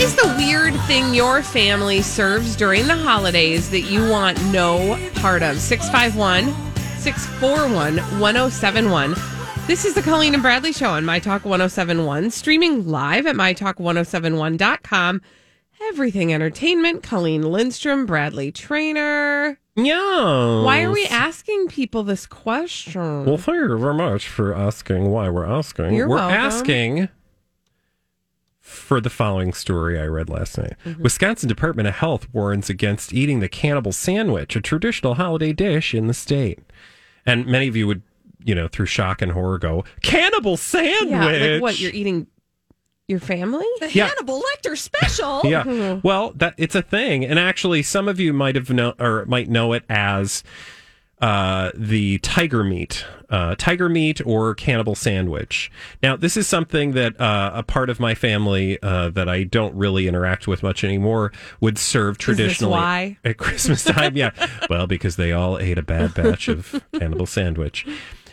[0.00, 4.98] What is the weird thing your family serves during the holidays that you want no
[5.16, 5.58] part of?
[5.58, 6.54] 651
[6.98, 9.14] 641 1071.
[9.66, 15.20] This is the Colleen and Bradley Show on My Talk 1071, streaming live at MyTalk1071.com.
[15.88, 19.58] Everything Entertainment, Colleen Lindstrom, Bradley Traynor.
[19.76, 20.62] Yeah.
[20.62, 23.26] Why are we asking people this question?
[23.26, 25.92] Well, thank you very much for asking why we're asking.
[25.92, 26.38] You're we're welcome.
[26.38, 27.08] asking
[28.70, 30.74] for the following story I read last night.
[30.86, 31.02] Mm-hmm.
[31.02, 36.06] Wisconsin Department of Health warns against eating the cannibal sandwich, a traditional holiday dish in
[36.06, 36.60] the state.
[37.26, 38.02] And many of you would,
[38.44, 41.10] you know, through shock and horror go, cannibal sandwich.
[41.10, 41.78] yeah, like what?
[41.80, 42.26] You're eating
[43.08, 43.66] your family?
[43.80, 44.06] The Yeah.
[44.08, 45.40] Hannibal Lecter special.
[45.44, 46.00] yeah.
[46.02, 49.48] Well, that it's a thing, and actually, some of you might have know or might
[49.48, 50.42] know it as
[51.20, 55.70] uh, the tiger meat, uh, tiger meat or cannibal sandwich.
[56.02, 59.74] Now, this is something that uh, a part of my family uh, that I don't
[59.74, 64.16] really interact with much anymore would serve traditionally at Christmas time.
[64.16, 64.30] yeah,
[64.68, 67.86] well, because they all ate a bad batch of cannibal sandwich.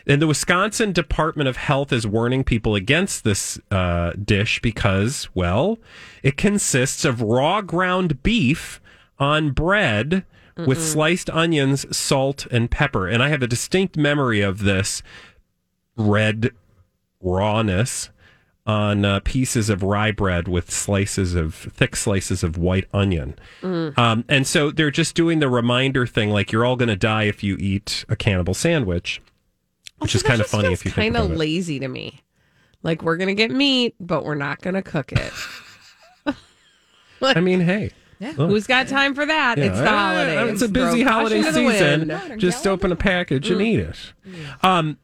[0.07, 5.79] And the Wisconsin Department of Health is warning people against this uh, dish because, well,
[6.23, 8.79] it consists of raw ground beef
[9.19, 10.23] on bread
[10.65, 13.07] with sliced onions, salt, and pepper.
[13.07, 15.03] And I have a distinct memory of this
[15.95, 16.51] red
[17.21, 18.09] rawness
[18.65, 23.37] on uh, pieces of rye bread with slices of thick slices of white onion.
[23.63, 27.23] Um, and so they're just doing the reminder thing like you're all going to die
[27.23, 29.21] if you eat a cannibal sandwich,
[29.99, 32.23] which is kind of funny if you think kind of lazy to me.
[32.83, 35.33] Like we're gonna get meat, but we're not gonna cook it.
[37.21, 37.91] I mean, hey.
[38.19, 38.35] Look.
[38.49, 39.57] Who's got time for that?
[39.57, 40.53] Yeah, It's the holidays.
[40.53, 42.39] It's a busy Throw holiday caution to the season.
[42.39, 44.13] Just open a package and eat it.
[44.63, 44.97] Um,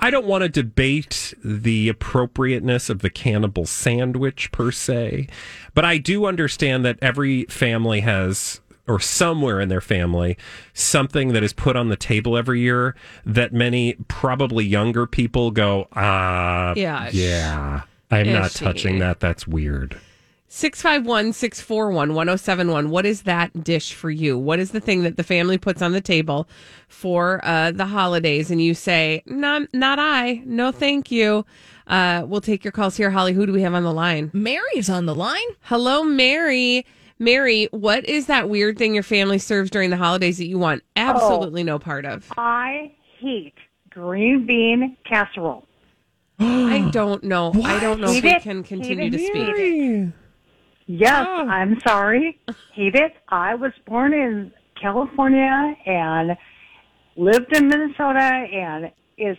[0.00, 5.26] I don't want to debate the appropriateness of the cannibal sandwich per se,
[5.74, 10.38] but I do understand that every family has, or somewhere in their family,
[10.72, 12.94] something that is put on the table every year
[13.26, 17.10] that many, probably younger people go, ah, Yeah.
[17.12, 17.82] yeah.
[18.10, 19.20] I'm not touching that.
[19.20, 20.00] That's weird.
[20.50, 22.90] 651 641 1071.
[22.90, 24.38] What is that dish for you?
[24.38, 26.48] What is the thing that the family puts on the table
[26.88, 28.50] for uh, the holidays?
[28.50, 30.42] And you say, not, not I.
[30.46, 31.44] No, thank you.
[31.86, 33.10] Uh, we'll take your calls here.
[33.10, 34.30] Holly, who do we have on the line?
[34.32, 35.46] Mary's on the line.
[35.62, 36.86] Hello, Mary.
[37.18, 40.82] Mary, what is that weird thing your family serves during the holidays that you want
[40.96, 42.32] absolutely no part of?
[42.38, 43.54] I hate
[43.90, 45.66] green bean casserole.
[46.38, 47.52] I don't know.
[47.64, 50.14] I don't know if Hate we can continue to speak.
[50.88, 51.46] Yes, oh.
[51.46, 52.40] I'm sorry.
[52.72, 53.12] Hate it.
[53.28, 54.50] I was born in
[54.80, 56.36] California and
[57.16, 59.36] lived in Minnesota and is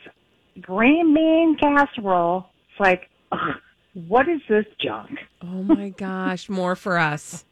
[0.61, 2.45] green bean casserole.
[2.69, 3.55] It's like, ugh,
[4.07, 5.17] what is this junk?
[5.41, 7.45] Oh my gosh, more for us.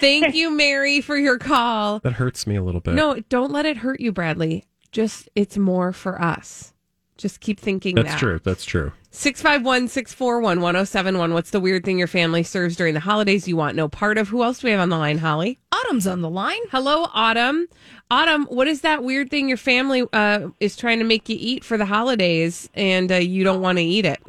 [0.00, 2.00] Thank you, Mary, for your call.
[2.00, 2.94] That hurts me a little bit.
[2.94, 4.64] No, don't let it hurt you, Bradley.
[4.90, 6.72] Just it's more for us.
[7.18, 8.18] Just keep thinking That's that.
[8.18, 8.40] true.
[8.42, 8.92] That's true.
[9.14, 11.34] 651 641 1071.
[11.34, 14.28] What's the weird thing your family serves during the holidays you want no part of?
[14.28, 15.58] Who else do we have on the line, Holly?
[15.70, 16.60] Autumn's on the line.
[16.70, 17.68] Hello, Autumn.
[18.10, 21.62] Autumn, what is that weird thing your family uh, is trying to make you eat
[21.62, 24.22] for the holidays and uh, you don't want to eat it?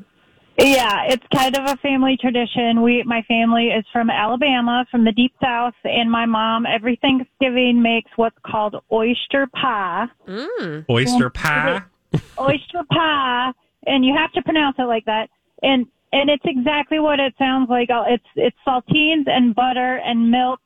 [0.60, 2.82] Yeah, it's kind of a family tradition.
[2.84, 7.82] We, my family is from Alabama, from the deep south, and my mom every Thanksgiving
[7.82, 10.08] makes what's called oyster pie.
[10.90, 11.82] Oyster pie.
[12.38, 13.52] oyster pie,
[13.86, 15.30] and you have to pronounce it like that.
[15.62, 17.90] And and it's exactly what it sounds like.
[17.90, 20.60] It's it's saltines and butter and milk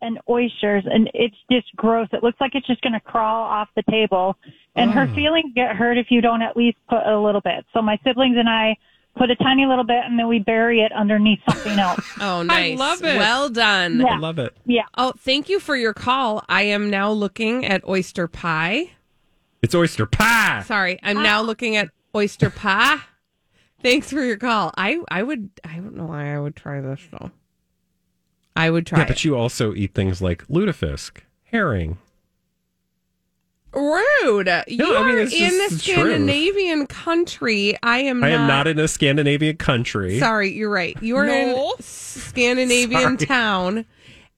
[0.00, 2.08] and oysters, and it's just gross.
[2.12, 4.36] It looks like it's just going to crawl off the table,
[4.74, 5.14] and her mm.
[5.14, 7.64] feelings get hurt if you don't at least put a little bit.
[7.72, 8.76] So my siblings and I
[9.16, 12.00] put a tiny little bit, and then we bury it underneath something else.
[12.18, 12.78] Oh, nice.
[12.78, 13.18] love it.
[13.18, 14.00] Well done.
[14.00, 14.14] Yeah.
[14.14, 14.56] I love it.
[14.64, 14.84] Yeah.
[14.96, 16.42] Oh, thank you for your call.
[16.48, 18.92] I am now looking at oyster pie.
[19.62, 20.62] It's oyster pie.
[20.66, 22.98] Sorry, I'm now looking at oyster pie.
[23.82, 24.72] Thanks for your call.
[24.76, 27.30] I I would I don't know why I would try this though.
[28.56, 29.00] I would try.
[29.00, 29.08] Yeah, it.
[29.08, 31.98] but you also eat things like lutefisk, herring.
[33.74, 34.48] Rude.
[34.68, 35.80] you I mean, are in just the the truth.
[35.82, 37.76] Scandinavian country.
[37.82, 38.24] I am.
[38.24, 40.18] I not, am not in a Scandinavian country.
[40.18, 40.96] Sorry, you're right.
[41.02, 41.72] You are No.
[41.76, 43.26] in Scandinavian Sorry.
[43.26, 43.84] town,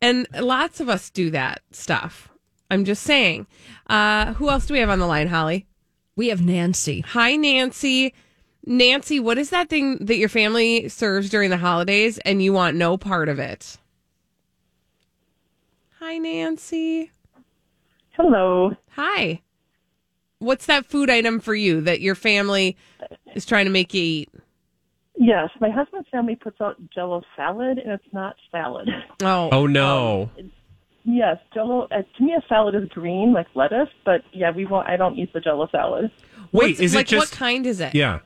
[0.03, 2.31] and lots of us do that stuff.
[2.69, 3.47] I'm just saying.
[3.87, 5.68] Uh, who else do we have on the line, Holly?
[6.19, 7.03] We have Nancy.
[7.03, 8.13] Hi, Nancy.
[8.67, 12.77] Nancy, what is that thing that your family serves during the holidays and you want
[12.77, 13.79] no part of it?
[16.01, 17.13] Hi, Nancy.
[18.17, 18.73] Hello.
[18.97, 19.43] Hi.
[20.41, 22.77] What's that food item for you that your family
[23.37, 24.31] is trying to make you eat?
[25.15, 28.89] Yes, my husband's family puts out Jello salad, and it's not salad.
[29.23, 30.31] Oh, Oh no.
[30.37, 30.51] Um,
[31.11, 31.89] Yes, Jello.
[31.91, 33.89] Uh, to me, a salad is green, like lettuce.
[34.05, 34.87] But yeah, we won't.
[34.89, 36.11] I don't eat the Jello salad.
[36.53, 37.95] Wait, What's- is like it just what kind is it?
[37.95, 38.19] Yeah.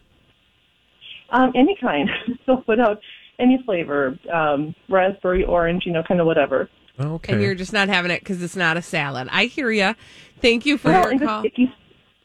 [1.31, 2.11] Um, any kind.
[2.47, 2.99] They'll put out
[3.39, 6.69] any flavor, um, raspberry, orange, you know, kind of whatever.
[6.99, 7.33] Okay.
[7.35, 9.29] And you're just not having it because it's not a salad.
[9.31, 9.95] I hear you.
[10.41, 11.45] Thank you for Well, your call.
[11.47, 11.69] if you,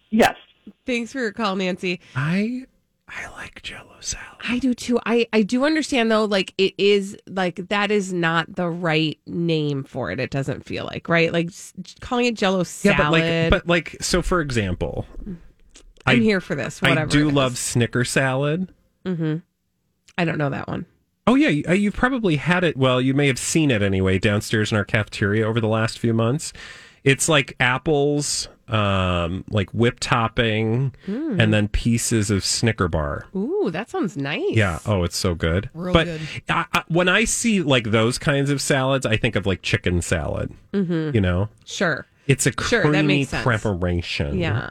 [0.09, 0.36] yes.
[0.88, 2.00] Thanks for your call, Nancy.
[2.15, 2.65] I
[3.09, 4.25] I like Jello salad.
[4.44, 5.00] I do too.
[5.06, 6.25] I I do understand though.
[6.25, 10.19] Like it is like that is not the right name for it.
[10.19, 11.31] It doesn't feel like right.
[11.31, 11.50] Like
[12.01, 12.98] calling it Jello salad.
[12.98, 15.39] Yeah, but like, but like, so for example, I'm
[16.06, 16.81] I- here for this.
[16.81, 17.01] Whatever.
[17.01, 17.57] I do love.
[17.57, 18.71] Snicker salad.
[19.06, 19.38] Mm-hmm.
[20.18, 20.86] I don't know that one.
[21.27, 22.75] Oh yeah, you, uh, you've probably had it.
[22.77, 26.13] Well, you may have seen it anyway downstairs in our cafeteria over the last few
[26.13, 26.51] months.
[27.04, 31.39] It's like apples, um, like whip topping, Hmm.
[31.39, 33.25] and then pieces of Snicker bar.
[33.35, 34.43] Ooh, that sounds nice.
[34.51, 34.79] Yeah.
[34.85, 35.69] Oh, it's so good.
[35.73, 36.21] Real but good.
[36.49, 40.01] I, I, when I see like those kinds of salads, I think of like chicken
[40.01, 40.53] salad.
[40.73, 41.15] Mm-hmm.
[41.15, 42.05] You know, Sure.
[42.27, 43.43] it's a Sure, that creamy makes sense.
[43.43, 44.37] preparation.
[44.37, 44.69] Yeah.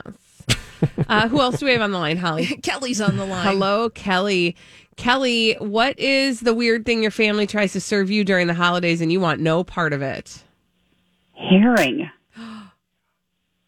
[1.09, 2.47] uh, who else do we have on the line, Holly?
[2.63, 3.47] Kelly's on the line.
[3.47, 4.55] Hello, Kelly.
[4.97, 9.01] Kelly, what is the weird thing your family tries to serve you during the holidays
[9.01, 10.43] and you want no part of it?
[11.35, 12.11] Herring.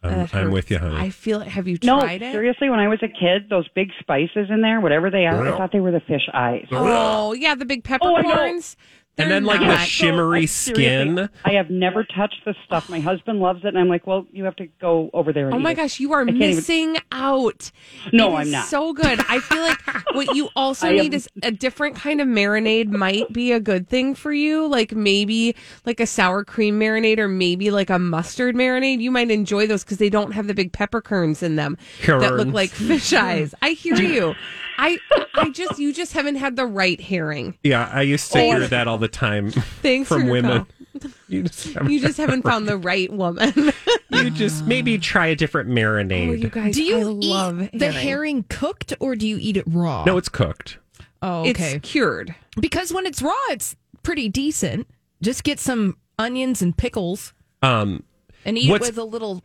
[0.01, 0.95] I'm, That I'm with you, honey.
[0.95, 1.41] I feel.
[1.41, 2.31] It have you No, tried it?
[2.31, 5.57] seriously, when I was a kid, those big spices in there, whatever they are, I
[5.57, 6.65] thought they were the fish eyes.
[6.71, 8.77] Oh, yeah, the big Oh, peppercorns.
[9.19, 11.29] And then like They're the shimmery I- seriously, skin.
[11.45, 12.89] I have never touched this stuff.
[12.89, 15.45] My husband loves it, and I'm like, well, you have to go over there.
[15.47, 15.75] And Oh my eat it.
[15.77, 17.71] gosh, you are can't even- missing out.
[18.13, 18.65] No, It is I'm not.
[18.67, 19.19] So good.
[19.29, 19.79] I feel like
[20.15, 23.59] what you also I need am- is a different kind of marinade might be a
[23.59, 24.67] good thing for you.
[24.67, 25.55] Like maybe
[25.85, 28.99] like a sour cream marinade or maybe like a mustard marinade.
[29.01, 31.77] You might enjoy those because they don't have the big peppercorns in them
[32.07, 33.53] that look like fish eyes.
[33.61, 34.35] I hear you.
[34.81, 34.97] I
[35.35, 37.57] I just you just haven't had the right herring.
[37.63, 40.57] Yeah, I used to hear that all the time Thanks from for women.
[40.65, 40.67] call.
[41.27, 43.53] You just, haven't, You just haven't found the right woman.
[44.09, 46.29] you just maybe try a different marinade.
[46.29, 49.55] oh, you guys, Do you I love eat the herring cooked or do you eat
[49.55, 50.03] it raw?
[50.05, 50.79] no, it's cooked.
[51.21, 51.79] Oh, It's okay.
[51.79, 52.33] cured.
[52.59, 54.87] because when it's raw, it's pretty decent.
[55.21, 58.03] Just get some onions and pickles Um,
[58.43, 59.43] and eat it with a little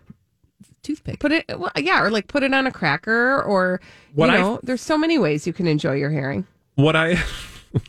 [0.84, 1.18] toothpick.
[1.18, 3.80] Put it, well, yeah, or like put it on a cracker, or
[4.14, 6.46] What you I- know, there's so many ways you can enjoy your herring.
[6.76, 7.20] what I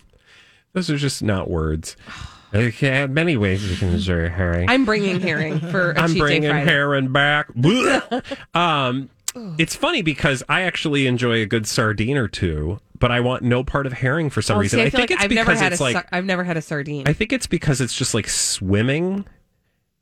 [0.74, 1.95] those are just not words.
[2.53, 4.69] Okay, many ways you can enjoy herring.
[4.69, 7.50] I'm bringing herring for a I'm cheat bringing herring back.
[8.53, 9.09] Um,
[9.57, 13.65] it's funny because I actually enjoy a good sardine or two, but I want no
[13.65, 14.77] part of herring for some Oh, reason.
[14.77, 16.45] see, I, I, think like it's I've never because had a it's like I've never
[16.45, 17.06] had a sardine.
[17.09, 19.25] I think it's because it's just like swimming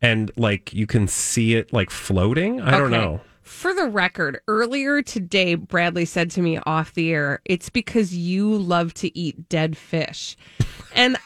[0.04, 2.62] and like you can see it like floating.
[2.62, 3.22] I don't know.
[3.42, 8.56] For the record, earlier today, Bradley said to me off the air, it's because you
[8.56, 10.38] love to eat dead fish.
[10.96, 11.18] And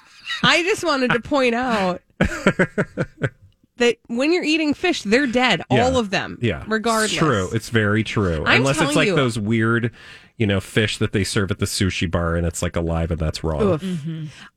[0.44, 2.02] I just wanted to point out
[3.78, 5.84] that when you're eating fish, they're dead, Yeah.
[5.84, 6.38] all of them.
[6.42, 6.64] Yeah.
[6.68, 7.12] Regardless.
[7.12, 7.50] It's true.
[7.54, 8.44] It's very true.
[8.46, 9.16] I'm Unless it's like you.
[9.16, 9.92] those weird,
[10.38, 13.20] you know, fish that they serve at the sushi bar and it's like alive and
[13.20, 13.60] that's raw.
[13.60, 13.84] Oof.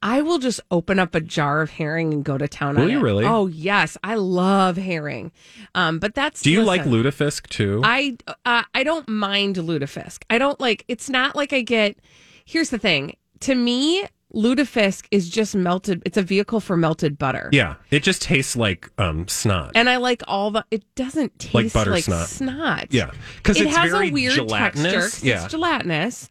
[0.02, 2.90] I will just open up a jar of herring and go to town Will on
[2.90, 3.02] you it.
[3.02, 3.24] really?
[3.24, 5.32] Oh yes, I love herring.
[5.74, 7.80] Um, but that's Do you like listen, lutefisk too?
[7.82, 10.22] I uh, I don't mind lutefisk.
[10.28, 10.84] I don't like.
[10.86, 11.96] It's not like I get.
[12.44, 13.16] Here's the thing.
[13.40, 14.04] To me,
[14.34, 16.02] lutefisk is just melted.
[16.06, 17.48] It's a vehicle for melted butter.
[17.52, 17.74] yeah.
[17.90, 19.72] It just tastes like um snot.
[19.74, 20.64] And I like all the.
[20.70, 22.28] It doesn't taste Like like, butter snot.
[22.28, 22.86] snot.
[22.90, 23.10] yeah.
[23.38, 24.92] Because it it's has very a weird gelatinous.
[25.12, 25.26] texture.
[25.26, 25.44] Yeah.
[25.44, 26.28] It's gelatinous.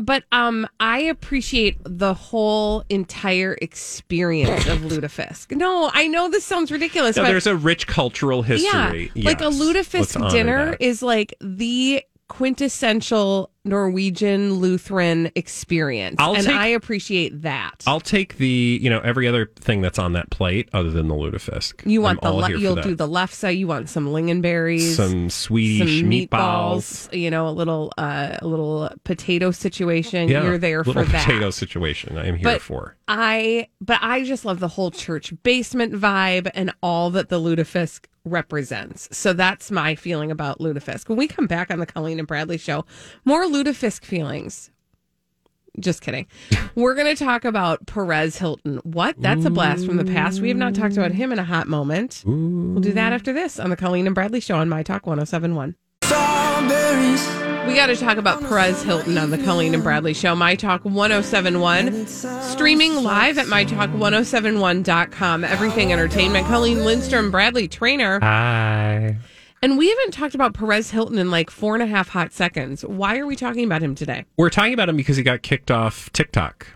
[0.00, 5.56] But um, I appreciate the whole entire experience of lutefisk.
[5.56, 9.10] No, I know this sounds ridiculous, but there's a rich cultural history.
[9.14, 9.60] yeah, like a Yes.
[9.60, 17.84] Lutefisk dinner is like the quintessential Norwegian Lutheran experience, I'll and take- I appreciate that.
[17.86, 21.14] I'll take the you know every other thing that's on that plate other than the
[21.14, 21.88] lutefisk.
[21.88, 23.56] you want I'm the le- you'll do the lefse.
[23.56, 26.28] You want some lingonberries, some Swedish some meatballs.
[27.08, 27.18] meatballs.
[27.18, 30.28] You know, a little uh, a little potato situation.
[30.28, 31.24] Yeah, You're there for that.
[31.26, 32.18] potato situation.
[32.18, 32.96] I am here But for.
[33.08, 38.04] I, but I just love the whole church basement vibe and all that the lutefisk
[38.24, 39.08] represents.
[39.16, 41.08] So that's my feeling about lutefisk.
[41.08, 42.84] When we come back on the Colleen and Bradley show,
[43.24, 44.70] more lutefisk feelings.
[45.80, 46.26] Just kidding.
[46.74, 48.78] We're going to talk about Perez Hilton.
[48.82, 49.16] What?
[49.18, 50.40] That's a blast from the past.
[50.40, 52.22] We have not talked about him in a hot moment.
[52.26, 55.76] We'll do that after this on the Colleen and Bradley show on My Talk 1071.
[57.68, 60.86] We got to talk about Perez Hilton on the Colleen and Bradley Show, My Talk
[60.86, 62.06] 1071.
[62.06, 65.44] Streaming live at MyTalk1071.com.
[65.44, 66.46] Everything Entertainment.
[66.46, 68.20] Colleen Lindstrom, Bradley Traynor.
[68.20, 69.18] Hi.
[69.60, 72.86] And we haven't talked about Perez Hilton in like four and a half hot seconds.
[72.86, 74.24] Why are we talking about him today?
[74.38, 76.68] We're talking about him because he got kicked off TikTok.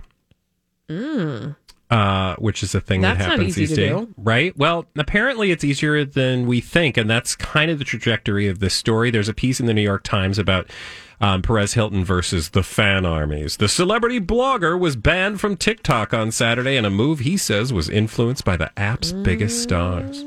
[0.91, 1.57] Mm.
[1.93, 3.03] Uh, which is a thing Mm.
[3.03, 4.57] That's that happens these days, right?
[4.57, 8.73] Well, apparently it's easier than we think, and that's kind of the trajectory of this
[8.73, 9.11] story.
[9.11, 10.71] There's a piece in the New York Times about
[11.21, 13.59] um, Perez Hilton versus the fan armies.
[13.59, 17.91] The celebrity blogger was banned from TikTok on Saturday in a move he says was
[17.91, 20.25] influenced by the app's biggest stars.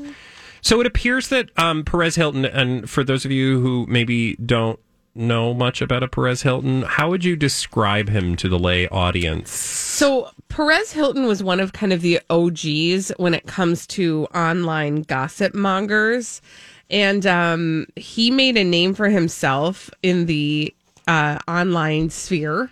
[0.62, 4.78] So it appears that um, Perez Hilton, and for those of you who maybe don't
[5.16, 9.50] know much about a Perez Hilton, how would you describe him to the lay audience?
[9.50, 15.02] So Perez Hilton was one of kind of the OGs when it comes to online
[15.02, 16.40] gossip mongers.
[16.90, 20.74] And um, he made a name for himself in the
[21.08, 22.70] uh, online sphere,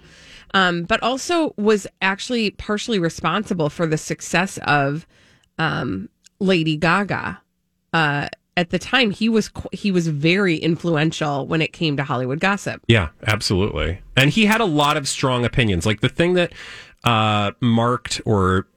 [0.53, 5.07] um, but also was actually partially responsible for the success of
[5.59, 6.09] um,
[6.39, 7.41] Lady Gaga.
[7.93, 12.40] Uh, at the time, he was he was very influential when it came to Hollywood
[12.40, 12.82] gossip.
[12.87, 14.00] Yeah, absolutely.
[14.16, 15.84] And he had a lot of strong opinions.
[15.87, 16.52] Like the thing that
[17.02, 18.68] uh, marked or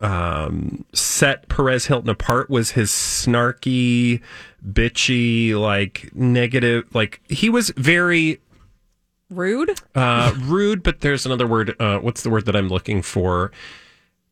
[0.00, 4.20] um, set Perez Hilton apart was his snarky,
[4.66, 6.94] bitchy, like negative.
[6.94, 8.40] Like he was very
[9.30, 9.80] Rude.
[9.94, 11.74] uh, rude, but there's another word.
[11.80, 13.50] Uh, what's the word that I'm looking for?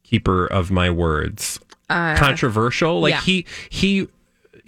[0.02, 1.59] Keeper of my words.
[1.88, 3.00] Controversial.
[3.00, 3.21] Like yeah.
[3.23, 4.09] he he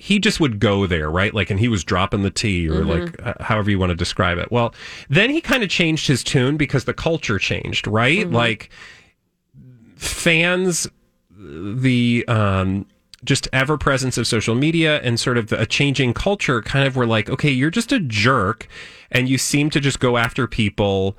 [0.03, 1.33] he just would go there, right?
[1.33, 4.37] Like, and he was dropping the T, or like uh, however you want to describe
[4.37, 4.51] it.
[4.51, 4.75] Well,
[5.09, 8.29] then he kind of changed his tune because the culture changed, right?
[8.29, 8.71] Like
[9.95, 10.89] fans,
[11.31, 12.87] the um,
[13.23, 17.07] just ever presence of social media and sort of a changing culture kind of were
[17.07, 18.67] like, okay, you're just a jerk
[19.13, 21.17] and you seem to just go after people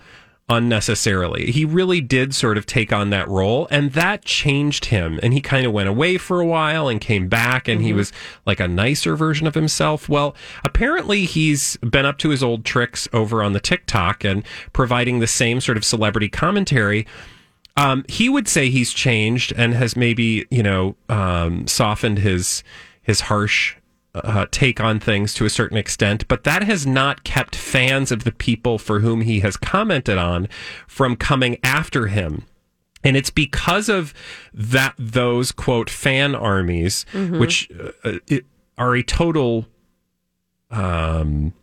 [0.54, 1.52] unnecessarily.
[1.52, 5.20] He really did sort of take on that role and that changed him.
[5.24, 8.12] And he kind of went away for a while and came back and he was
[8.46, 10.08] like a nicer version of himself.
[10.08, 15.20] Well, apparently he's been up to his old tricks over on the TikTok and providing
[15.20, 17.08] the same sort of celebrity commentary.
[17.76, 22.64] Um, he would say he's changed and has maybe you know um, softened his
[23.02, 23.76] his harsh
[24.16, 28.24] uh, take on things to a certain extent, but that has not kept fans of
[28.24, 30.48] the people for whom he has commented on
[30.88, 32.44] from coming after him.
[33.04, 34.14] And it's because of
[34.54, 37.06] that those quote fan armies,
[37.40, 37.70] which
[38.04, 38.46] uh, it,
[38.78, 39.66] are a total
[40.72, 41.54] um,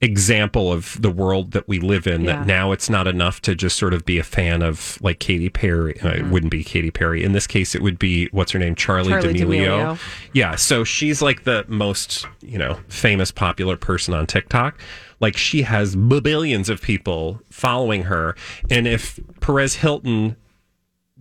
[0.00, 2.22] example of the world that we live in.
[2.22, 2.36] Yeah.
[2.36, 5.48] That now it's not enough to just sort of be a fan of like Katy
[5.48, 6.00] Perry.
[6.00, 7.74] Uh, it wouldn't be Katy Perry in this case.
[7.74, 9.64] It would be what's her name, Charlie, Charli D'Amelio.
[9.66, 9.98] D'Amelio.
[10.34, 14.78] Yeah, so she's like the most you know famous, popular person on TikTok.
[15.20, 18.36] Like she has billions of people following her,
[18.70, 20.36] and if Perez Hilton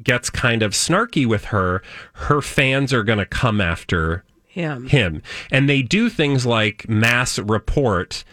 [0.04, 1.82] gets kind of snarky with her,
[2.14, 4.88] her fans are going to come after Him.
[4.88, 5.24] him.
[5.50, 8.24] And they do things like mass report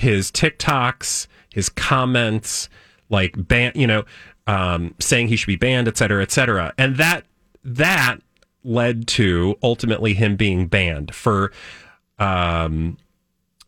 [0.00, 2.68] his TikToks, his comments,
[3.10, 4.04] like ban, you know,
[4.46, 6.72] um, saying he should be banned, et cetera, et cetera.
[6.78, 7.24] And that
[7.62, 8.16] that
[8.64, 11.52] led to ultimately him being banned for
[12.18, 12.96] um,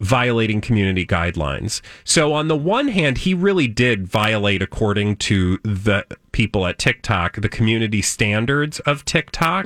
[0.01, 1.81] violating community guidelines.
[2.05, 7.41] So on the one hand, he really did violate, according to the people at TikTok,
[7.41, 9.65] the community standards of TikTok.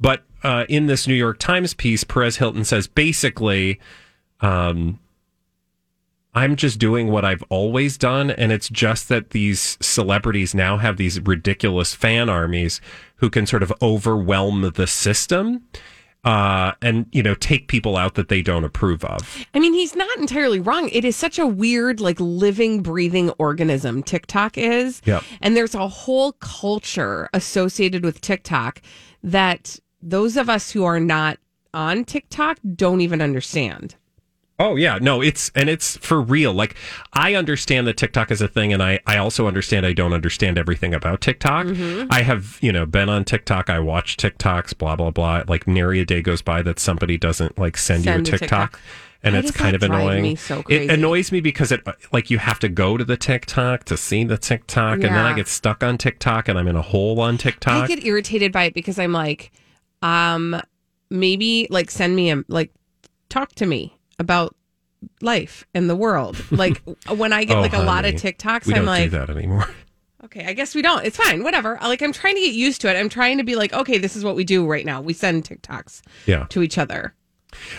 [0.00, 3.80] But uh, in this New York Times piece, Perez Hilton says basically,
[4.40, 5.00] um,
[6.34, 8.30] I'm just doing what I've always done.
[8.30, 12.80] And it's just that these celebrities now have these ridiculous fan armies
[13.16, 15.64] who can sort of overwhelm the system.
[16.24, 19.46] Uh, and you know, take people out that they don't approve of.
[19.54, 20.88] I mean, he's not entirely wrong.
[20.90, 25.00] It is such a weird, like living, breathing organism, TikTok is.
[25.04, 25.22] Yep.
[25.40, 28.82] And there's a whole culture associated with TikTok
[29.22, 31.38] that those of us who are not
[31.72, 33.94] on TikTok don't even understand.
[34.60, 36.52] Oh yeah, no, it's and it's for real.
[36.52, 36.74] Like
[37.12, 40.58] I understand that TikTok is a thing, and I I also understand I don't understand
[40.58, 41.66] everything about TikTok.
[41.66, 42.08] Mm-hmm.
[42.10, 43.70] I have you know been on TikTok.
[43.70, 45.44] I watch TikToks, blah blah blah.
[45.46, 48.72] Like nary a day goes by that somebody doesn't like send, Send you a TikTok.
[48.72, 48.80] TikTok.
[49.20, 50.22] And Why it's kind of annoying.
[50.22, 53.84] me so It annoys me because it like you have to go to the TikTok
[53.84, 56.82] to see the TikTok, and then I get stuck on TikTok, and I'm in a
[56.82, 57.84] hole on TikTok.
[57.84, 59.52] I get irritated by it because I'm like,
[60.02, 60.60] um,
[61.10, 62.72] maybe like send me a like
[63.28, 64.54] talk to me about
[65.20, 66.36] life and the world.
[66.50, 69.18] Like when I get Oh, like a lot of TikToks, we I'm don't like, do
[69.18, 69.68] that anymore.
[70.24, 71.04] okay, I guess we don't.
[71.04, 71.78] It's fine, whatever.
[71.82, 72.98] Like I'm trying to get used to it.
[72.98, 75.00] I'm trying to be like, okay, this is what we do right now.
[75.00, 76.46] We send TikToks Yeah.
[76.50, 77.14] to each other.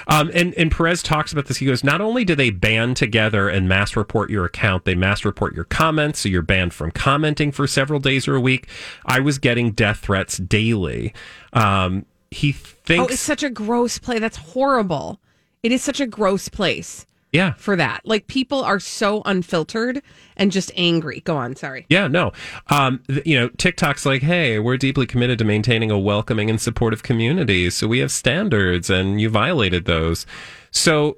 [0.07, 1.57] Um, and, and Perez talks about this.
[1.57, 5.23] He goes, not only do they band together and mass report your account, they mass
[5.23, 6.21] report your comments.
[6.21, 8.67] So you're banned from commenting for several days or a week.
[9.05, 11.13] I was getting death threats daily.
[11.53, 12.71] Um, he thinks.
[12.73, 13.13] Oh, thinks.
[13.13, 14.17] it's such a gross play.
[14.17, 15.19] That's horrible.
[15.63, 17.53] It is such a gross place Yeah.
[17.57, 18.01] for that.
[18.05, 20.01] Like people are so unfiltered
[20.37, 21.19] and just angry.
[21.21, 21.85] Go on, sorry.
[21.89, 22.31] Yeah, no.
[22.67, 26.61] Um, th- you know, TikTok's like, hey, we're deeply committed to maintaining a welcoming and
[26.61, 27.69] supportive community.
[27.69, 30.25] So we have standards and you violated those.
[30.71, 31.17] So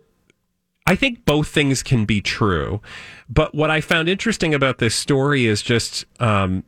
[0.87, 2.81] I think both things can be true.
[3.29, 6.63] But what I found interesting about this story is just um,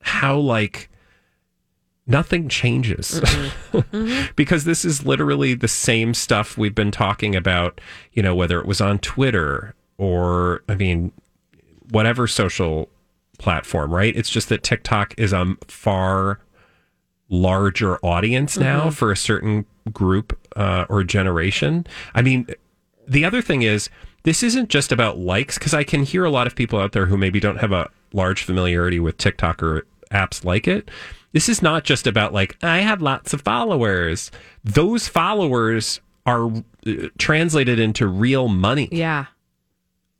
[0.00, 0.88] how, like,
[2.06, 3.20] nothing changes
[4.36, 7.80] because this is literally the same stuff we've been talking about,
[8.12, 11.12] you know, whether it was on Twitter or, I mean,
[11.90, 12.88] whatever social
[13.38, 14.14] platform, right?
[14.14, 16.40] It's just that TikTok is a far
[17.28, 21.86] larger audience now for a certain group uh, or generation.
[22.14, 22.46] I mean,
[23.08, 23.88] the other thing is,
[24.24, 27.06] this isn't just about likes, because I can hear a lot of people out there
[27.06, 30.90] who maybe don't have a large familiarity with TikTok or apps like it.
[31.34, 34.30] This is not just about like, I have lots of followers.
[34.64, 36.62] Those followers are uh,
[37.18, 39.26] translated into real money, Yeah.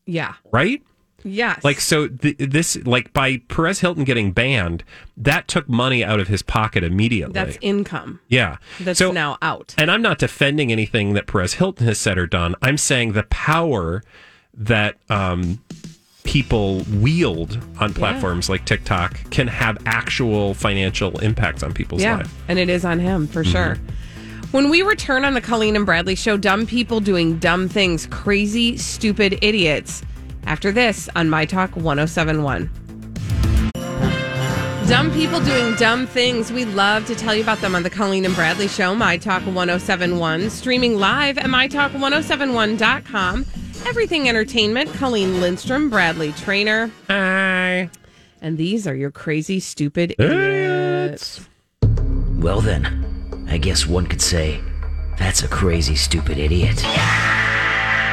[0.05, 0.35] Yeah.
[0.53, 0.83] right?
[1.27, 1.65] Yes.
[1.65, 4.85] Like so, th- this like by Perez Hilton getting banned,
[5.17, 7.33] that took money out of his pocket immediately.
[7.33, 8.59] that's income yeah.
[8.81, 9.75] that's so now out.
[9.79, 12.55] and I'm not defending anything that Perez Hilton has said or done.
[12.61, 14.03] I'm saying the power
[14.53, 15.63] that um,
[16.25, 22.17] people wield on platforms like TikTok can have actual financial impacts on people's Yeah.
[22.17, 22.31] lives.
[22.49, 23.53] And it is on him for mm-hmm.
[23.53, 23.79] sure.
[24.51, 28.77] When we return on the Colleen and Bradley show, dumb people doing dumb things, crazy,
[28.77, 30.03] stupid idiots.
[30.47, 32.71] After this on My Talk 1071.
[34.87, 36.53] Dumb people doing dumb things.
[36.53, 39.43] We love to tell you about them on the Colleen and Bradley show, My Talk
[39.43, 43.47] 1071, streaming live at MyTalk1071.com.
[43.87, 46.91] Everything Entertainment, Colleen Lindstrom, Bradley Traynor.
[47.09, 47.91] Hi.
[48.41, 51.47] And these are your crazy, stupid idiots.
[52.39, 54.63] Well, then, I guess one could say
[55.19, 56.79] that's a crazy, stupid idiot.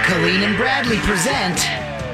[0.04, 1.60] Colleen and Bradley present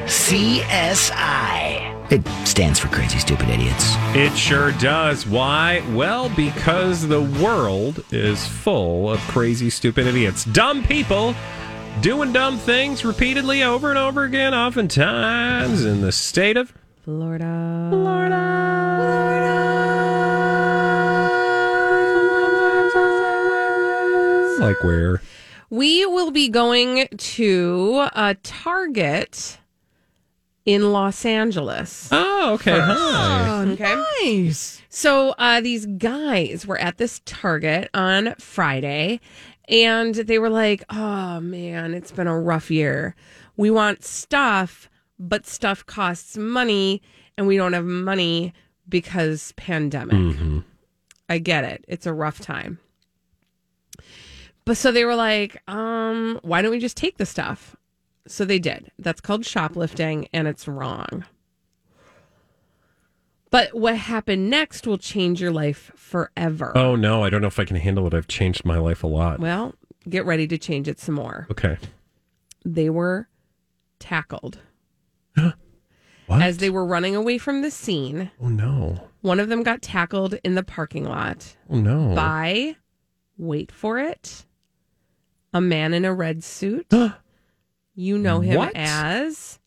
[0.06, 1.88] CSI.
[2.12, 3.96] It stands for Crazy Stupid Idiots.
[4.16, 5.28] It sure does.
[5.28, 5.84] Why?
[5.94, 10.46] Well, because the world is full of crazy, stupid idiots.
[10.46, 11.36] Dumb people
[12.02, 16.74] doing dumb things repeatedly over and over again, oftentimes in the state of
[17.04, 17.88] Florida.
[17.90, 18.98] Florida.
[19.00, 19.38] Florida.
[24.60, 25.22] Like where?
[25.70, 29.58] We will be going to a Target
[30.66, 32.10] in Los Angeles.
[32.12, 32.80] Oh, okay.
[32.80, 33.66] Hi.
[33.70, 34.04] Okay.
[34.24, 34.82] Nice.
[34.90, 39.20] So uh, these guys were at this Target on Friday,
[39.68, 43.16] and they were like, "Oh man, it's been a rough year.
[43.56, 47.02] We want stuff, but stuff costs money,
[47.38, 48.54] and we don't have money
[48.88, 50.62] because pandemic.
[51.30, 51.86] I get it.
[51.88, 52.80] It's a rough time."
[54.66, 57.78] But so they were like, um, why don't we just take the stuff?
[58.28, 58.92] So they did.
[59.00, 61.24] That's called shoplifting and it's wrong.
[63.50, 66.78] But what happened next will change your life forever.
[66.78, 68.14] Oh no, I don't know if I can handle it.
[68.14, 69.40] I've changed my life a lot.
[69.40, 69.74] Well,
[70.10, 71.48] get ready to change it some more.
[71.52, 71.78] Okay.
[72.66, 73.30] They were
[74.00, 74.60] tackled
[76.28, 76.42] What?
[76.42, 78.32] as they were running away from the scene.
[78.42, 79.08] oh no.
[79.22, 82.14] One of them got tackled in the parking lot Oh no.
[82.16, 82.76] by,
[83.38, 84.46] wait for it,
[85.54, 86.92] a man in a red suit.
[87.96, 88.74] you know him What?
[88.76, 89.60] as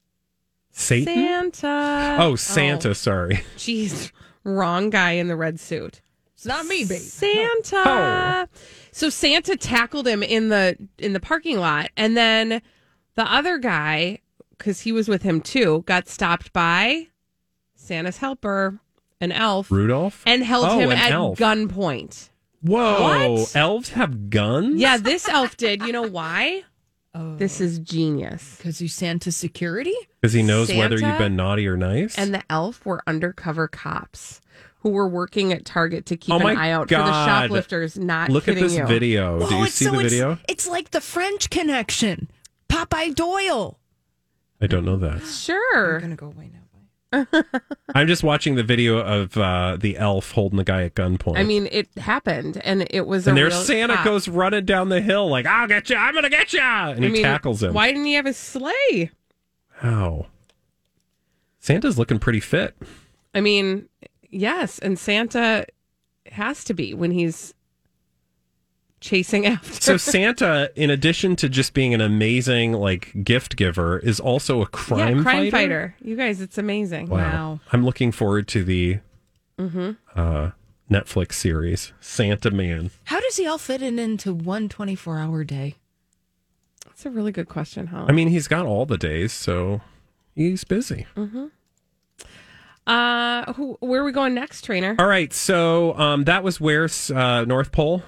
[0.73, 1.53] Satan?
[1.53, 2.17] Santa.
[2.21, 2.93] Oh, Santa, oh.
[2.95, 3.37] sorry.
[3.57, 4.13] Jeez,
[4.45, 6.01] wrong guy in the red suit.
[6.35, 7.01] It's not me, babe.
[7.01, 7.83] Santa.
[7.87, 8.45] Oh.
[8.93, 12.63] So Santa tackled him in the in the parking lot, and then
[13.15, 14.21] the other guy,
[14.57, 17.09] because he was with him too, got stopped by
[17.75, 18.81] Santa's helper,
[19.21, 20.23] an elf, Rudolph?
[20.27, 21.39] and held Oh, him at elf.
[21.39, 22.31] gunpoint.
[22.63, 23.33] Whoa.
[23.35, 23.57] What?
[23.57, 24.81] Elves have guns?
[24.81, 25.83] Yeah, this elf did.
[25.83, 26.63] You know why?
[27.15, 27.65] This oh.
[27.65, 28.57] is genius.
[28.57, 29.95] Because you Santa security?
[30.21, 32.17] Because he knows whether you've been naughty or nice.
[32.17, 34.41] And the elf were undercover cops
[34.81, 37.99] who were working at Target to keep Oh an eye out for the shoplifters.
[37.99, 38.87] Not Look at kidding this you.
[38.87, 39.39] video.
[39.41, 40.39] Do you it's- see the it's- video?
[40.49, 42.31] It's, like the French connection.
[42.69, 43.79] Popeye Doyle.
[44.61, 45.25] I don't know that.
[45.25, 45.97] Sure.
[45.97, 46.60] I'm gonna go away now.
[47.95, 51.39] I'm just watching the video of uh, the elf holding the guy at gunpoint.
[51.39, 53.27] I mean, it happened, and it was.
[53.27, 54.05] and there's Santa cop.
[54.05, 55.97] goes running down the hill like, "I'll get you!
[55.97, 57.75] I'm gonna get you!" And I he mean, tackles him.
[57.75, 59.11] Why didn't he have a sleigh?
[59.77, 60.27] How?
[61.59, 62.77] Santa's looking pretty fit.
[63.35, 63.89] I mean,
[64.31, 65.67] yes, and Santa
[66.27, 67.55] has to be when he's
[69.01, 69.73] chasing after.
[69.81, 74.67] So Santa, in addition to just being an amazing like gift giver, is also a
[74.67, 75.51] crime, yeah, crime fighter.
[75.51, 75.97] fighter.
[76.03, 77.09] You guys, it's amazing.
[77.09, 77.61] Wow.
[77.73, 78.99] I'm looking forward to the
[79.59, 79.91] Mm-hmm.
[80.19, 80.51] uh,
[80.91, 82.91] Netflix series Santa Man.
[83.05, 85.75] How does he all fit in into one 24 hour day?
[86.87, 88.07] That's a really good question, Holly.
[88.09, 89.83] I mean, he's got all the days, so
[90.35, 91.07] he's busy.
[92.87, 94.97] uh, who, where are we going next, Traynor?
[94.99, 98.03] All right, so um, that was where's uh, North Pole.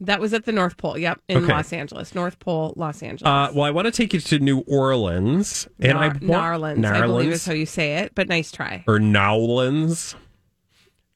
[0.00, 0.96] That was at the North Pole.
[0.96, 1.52] Yep, in Okay.
[1.52, 3.28] Los Angeles, North Pole, Los Angeles.
[3.28, 6.86] Uh, well, I want to take you to New Orleans, and I Nar- want Narlands,
[6.90, 8.12] I believe is how you say it.
[8.14, 8.82] But nice try.
[8.86, 10.14] or Nowlands,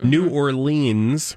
[0.01, 0.11] Mm-hmm.
[0.11, 1.37] New Orleans.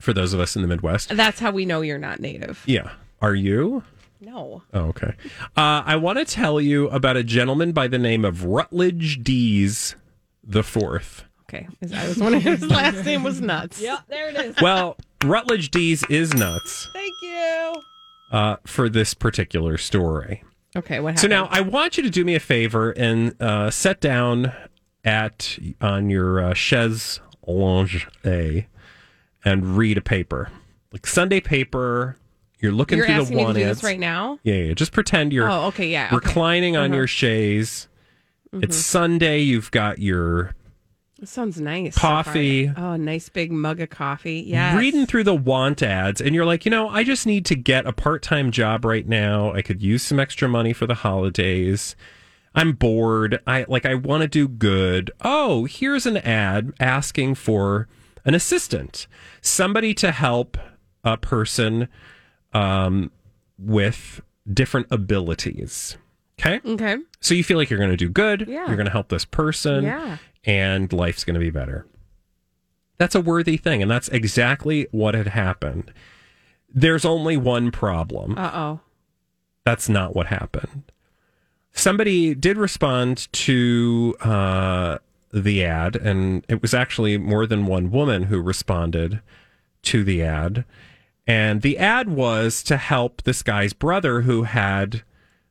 [0.00, 2.62] For those of us in the Midwest, That's how we know you're not native.
[2.66, 2.92] yeah.
[3.20, 3.82] Are you?
[4.20, 4.62] No.
[4.72, 5.14] Oh, okay.
[5.56, 9.96] Uh, I want to tell you about a gentleman by the name of Rutledge Deas
[10.44, 11.24] the Fourth.
[11.42, 11.66] Okay.
[11.94, 13.80] I was wondering his last name was nuts.
[13.82, 14.56] Yep, there it is.
[14.62, 17.74] Well, Rutledge Deas is nuts Thank you.
[18.30, 20.44] uh, for this particular story.
[20.76, 21.20] Okay, what happened?
[21.20, 24.52] So now I want you to do me a favor and uh, sit down
[25.04, 27.90] at on your uh, chaise longue
[28.24, 30.50] and read a paper,
[30.92, 32.16] like Sunday paper.
[32.60, 34.38] You're looking you're through the me to one this right now.
[34.42, 34.74] Yeah, yeah.
[34.74, 36.06] Just pretend you're Oh, okay, yeah.
[36.06, 36.16] okay.
[36.16, 36.86] reclining on Uh-huh.
[36.88, 36.94] Mm-hmm.
[36.94, 37.88] your chaise.
[38.52, 39.40] It's Sunday.
[39.40, 40.54] You've got your
[41.18, 41.98] This sounds nice.
[41.98, 42.72] Coffee.
[42.76, 44.44] oh, nice big mug of coffee.
[44.46, 44.78] Yeah.
[44.78, 47.86] reading through the want ads, and you're like, you know, I just need to get
[47.86, 49.52] a part time job right now.
[49.52, 51.96] I could use some extra money for the holidays.
[52.54, 53.40] I'm bored.
[53.46, 55.10] I like I want to do good.
[55.20, 57.88] Oh, here's an ad asking for
[58.24, 59.08] an assistant,
[59.40, 60.56] somebody to help
[61.02, 61.88] a person
[62.52, 63.10] um,
[63.58, 64.20] with
[64.52, 65.96] different abilities.
[66.38, 66.96] Okay, Okay.
[67.20, 68.46] so you feel like you're going to do good.
[68.48, 68.66] Yeah.
[68.66, 70.18] You're going to help this person Yeah.
[70.44, 71.86] and life's going to be better.
[72.98, 73.82] That's a worthy thing.
[73.82, 75.92] And that's exactly what had happened.
[76.72, 78.36] There's only one problem.
[78.38, 78.80] Uh oh.
[79.64, 80.84] That's not what happened.
[81.72, 84.98] Somebody did respond to uh,
[85.32, 89.20] the ad, and it was actually more than one woman who responded
[89.82, 90.64] to the ad.
[91.26, 95.02] And the ad was to help this guy's brother who had,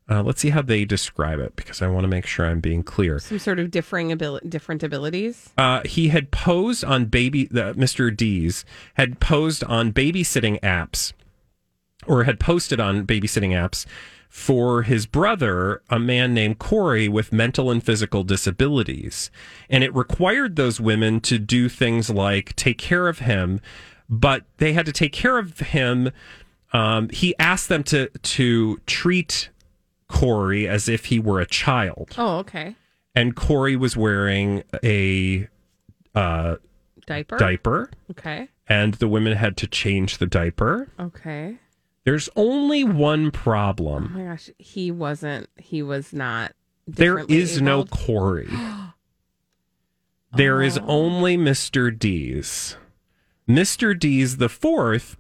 [0.10, 2.84] uh, let's see how they describe it because I want to make sure I'm being
[2.84, 3.20] clear.
[3.20, 5.50] Some sort of differing ability, different abilities.
[5.58, 8.16] Uh, he had posed on baby, the, Mr.
[8.16, 11.12] Deas had posed on babysitting apps
[12.06, 13.86] or had posted on babysitting apps
[14.30, 19.30] for his brother, a man named Corey with mental and physical disabilities.
[19.70, 23.60] And it required those women to do things like take care of him,
[24.10, 26.12] but they had to take care of him.
[26.72, 29.50] Um, he asked them to, to treat
[30.10, 32.76] Corey as if he were a child Oh, okay.
[33.16, 35.48] and Corey was wearing a
[36.16, 36.56] uh,
[37.06, 37.38] Diaper.
[37.38, 38.50] diaper, Okay.
[38.68, 40.90] and the women had to change the diaper.
[41.00, 41.58] Okay.
[42.06, 44.12] There's only one problem.
[44.16, 45.50] Oh my gosh, he wasn't.
[45.58, 46.54] He was not.
[46.88, 47.84] There is no?
[47.86, 48.50] Corey.
[50.36, 51.98] There is only Mr.
[51.98, 52.76] Deas.
[53.48, 53.98] Mr.
[53.98, 55.16] Deas the fourth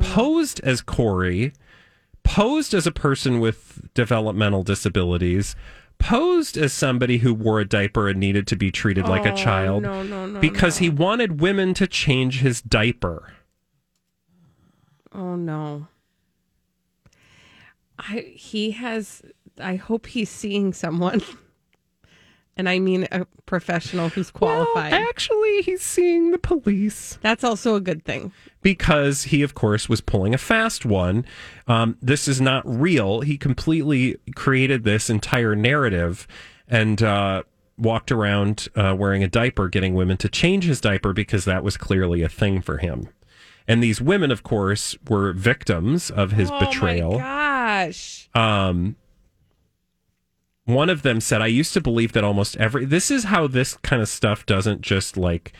[0.00, 1.52] posed as Corey,
[2.22, 5.54] posed as a person with developmental disabilities,
[5.98, 9.36] posed as somebody who wore a diaper and needed to be treated like a Oh,
[9.36, 9.82] child.
[9.84, 10.40] No, no, no.
[10.40, 13.32] because he wanted women to change his diaper.
[15.12, 15.86] Oh no.
[17.98, 19.22] I he has.
[19.60, 21.22] I hope he's seeing someone,
[22.56, 24.92] and I mean a professional who's qualified.
[24.92, 28.32] Well, actually, he's seeing the police That's also a good thing.
[28.62, 31.24] because he, of course, was pulling a fast one.
[31.66, 33.20] Um, this is not real.
[33.22, 36.26] He completely created this entire narrative
[36.68, 37.42] and uh,
[37.76, 41.76] walked around uh, wearing a diaper, getting women to change his diaper because that was
[41.76, 43.08] clearly a thing for him.
[43.66, 46.64] And these women, of course, were victims of his betrayal.
[46.66, 47.12] oh betrayal.
[47.12, 47.18] my
[47.86, 48.28] gosh.
[48.34, 48.96] Um,
[50.64, 53.76] one of them said, I used to believe that almost every, this is how this
[53.82, 55.52] kind of stuff doesn't just like,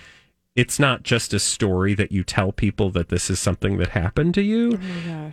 [0.56, 4.34] it's not just a story that you tell people that this is something that happened
[4.34, 4.78] to you.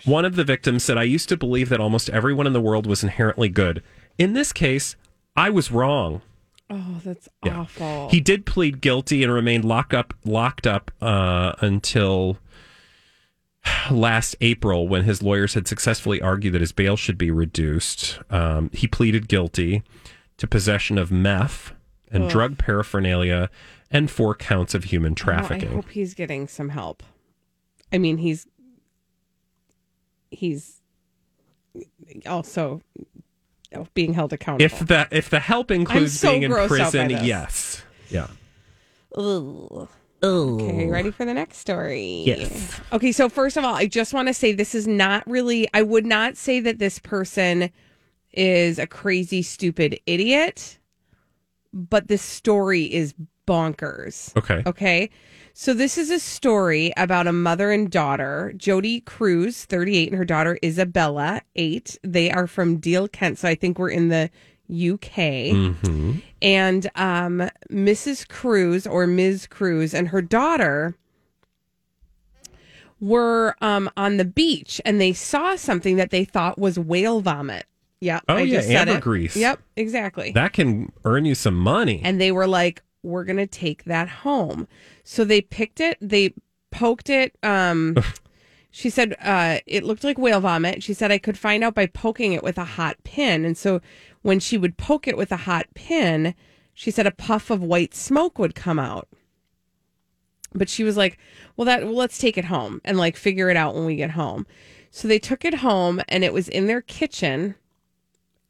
[0.05, 2.87] One of the victims said, I used to believe that almost everyone in the world
[2.87, 3.83] was inherently good.
[4.17, 4.95] In this case,
[5.35, 6.21] I was wrong.
[6.69, 7.59] Oh, that's Yeah.
[7.59, 8.09] awful.
[8.09, 12.37] He did plead guilty and remained locked up locked up uh, until
[13.91, 18.19] last April when his lawyers had successfully argued that his bail should be reduced.
[18.29, 19.83] Um, he pleaded guilty
[20.37, 21.73] to possession of meth
[22.11, 23.49] and drug paraphernalia
[23.89, 25.15] and four counts of human Oh,
[25.71, 27.03] I hope he's getting some help.
[27.93, 28.47] I mean, he's
[30.29, 30.81] he's
[32.25, 32.81] also
[33.93, 34.65] being held accountable.
[34.65, 38.27] if the if the help includes so being in grossed out by prison, yes, yeah.
[39.15, 39.87] Ugh.
[40.23, 42.23] Okay, ready for the next story?
[42.25, 42.79] Yes.
[42.91, 45.81] Okay, so first of all, I just want to say this is not really, I
[45.81, 47.71] would not say that this person
[48.31, 50.79] is a crazy, stupid idiot,
[51.73, 53.15] but this story is
[53.47, 54.35] bonkers.
[54.37, 54.61] Okay.
[54.65, 55.09] Okay.
[55.53, 60.25] So this is a story about a mother and daughter, Jody Cruz, 38, and her
[60.25, 61.97] daughter Isabella, 8.
[62.03, 63.39] They are from Deal, Kent.
[63.39, 64.29] So I think we're in the
[64.71, 65.51] UK.
[65.53, 66.13] Mm-hmm.
[66.41, 68.27] And um, Mrs.
[68.27, 69.47] Cruz or Ms.
[69.47, 70.95] Cruz and her daughter
[72.99, 77.65] were um, on the beach and they saw something that they thought was whale vomit.
[77.99, 78.23] Yep.
[78.29, 79.35] Oh, I yeah, just said it.
[79.35, 80.31] Yep, exactly.
[80.31, 82.01] That can earn you some money.
[82.03, 84.67] and they were like, "We're gonna take that home."
[85.03, 85.97] So they picked it.
[86.01, 86.33] They
[86.71, 87.35] poked it.
[87.43, 87.95] Um,
[88.71, 90.81] she said uh, it looked like whale vomit.
[90.81, 93.45] She said I could find out by poking it with a hot pin.
[93.45, 93.81] And so
[94.21, 96.35] when she would poke it with a hot pin,
[96.73, 99.07] she said a puff of white smoke would come out.
[100.53, 101.17] But she was like,
[101.55, 104.11] "Well, that well, let's take it home and like figure it out when we get
[104.11, 104.45] home."
[104.89, 107.55] So they took it home, and it was in their kitchen.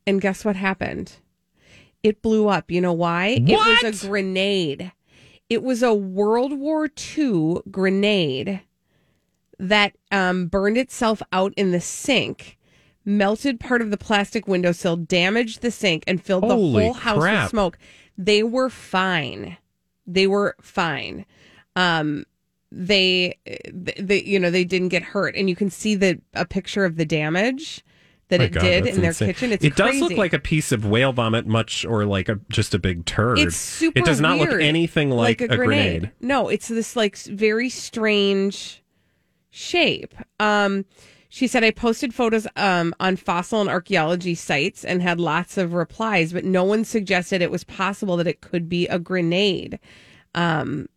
[0.07, 1.17] And guess what happened?
[2.01, 2.71] It blew up.
[2.71, 3.37] You know why?
[3.37, 3.83] What?
[3.83, 4.91] It was a grenade.
[5.49, 8.61] It was a World War II grenade
[9.59, 12.57] that um, burned itself out in the sink,
[13.05, 17.19] melted part of the plastic windowsill, damaged the sink, and filled Holy the whole house
[17.19, 17.43] crap.
[17.43, 17.77] with smoke.
[18.17, 19.57] They were fine.
[20.05, 21.25] They were fine.
[21.75, 22.25] Um,
[22.71, 23.37] they,
[23.73, 26.95] they, you know, they didn't get hurt, and you can see the a picture of
[26.95, 27.83] the damage
[28.31, 29.27] that My it God, did in their insane.
[29.27, 29.51] kitchen.
[29.51, 32.73] It's it does look like a piece of whale vomit, much or like a just
[32.73, 33.39] a big turd.
[33.39, 33.99] It's super.
[33.99, 36.11] It does not look anything like, a, grenade.
[36.21, 38.81] No, it's this like very strange
[39.49, 40.15] shape.
[40.39, 40.85] Um,
[41.33, 45.73] she said I posted photos um on fossil and archaeology sites and had lots of
[45.73, 49.79] replies, but no one suggested it was possible that it could be a grenade.
[50.35, 50.87] Um,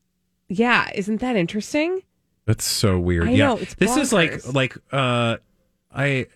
[0.48, 2.02] yeah, isn't that interesting?
[2.46, 3.28] That's so weird.
[3.28, 5.36] I yeah, know, it's this is like like uh,
[5.94, 6.26] I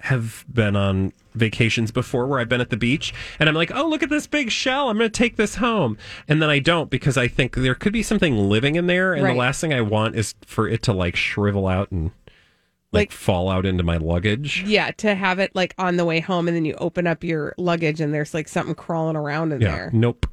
[0.00, 3.88] have been on vacations before where I've been at the beach and I'm like, oh
[3.88, 5.96] look at this big shell, I'm going to take this home,
[6.28, 9.24] and then I don't because I think there could be something living in there, and
[9.24, 9.32] Right.
[9.32, 12.10] the last thing I want is for it to like shrivel out and
[12.96, 14.62] like, Like- fall out into my luggage.
[14.66, 17.54] Yeah, to have it like on the way home, and then you open up your
[17.58, 19.90] luggage and there's like something crawling around in Yeah, there.
[19.92, 20.26] nope.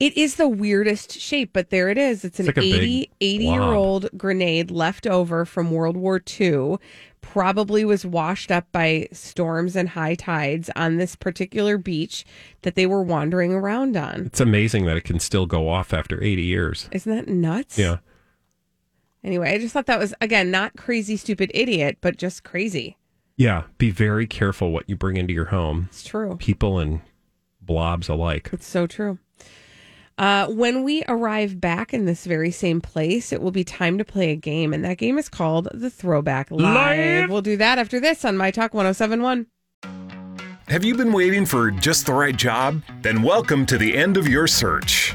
[0.00, 2.24] It is the weirdest shape, but there it is.
[2.24, 6.76] It's an It's like 80, 80 year old grenade left over from World War II.
[7.20, 12.24] Probably was washed up by storms and high tides on this particular beach
[12.62, 14.26] that they were wandering around on.
[14.26, 16.88] It's amazing that it can still go off after 80 years.
[16.92, 17.76] Isn't that nuts?
[17.76, 17.98] Yeah.
[19.24, 22.96] Anyway, I just thought that was, again, not crazy, stupid idiot, but just crazy.
[23.36, 25.86] Yeah, be very careful what you bring into your home.
[25.90, 26.36] It's true.
[26.36, 27.00] People and
[27.60, 28.50] blobs alike.
[28.52, 29.18] It's so true.
[30.18, 34.04] Uh, when we arrive back in this very same place, it will be time to
[34.04, 36.60] play a game, and that game is called the Throwback Live.
[36.60, 37.30] Live.
[37.30, 39.46] We'll do that after this on My Talk 1071.
[40.66, 42.82] Have you been waiting for just the right job?
[43.00, 45.14] Then welcome to the end of your search.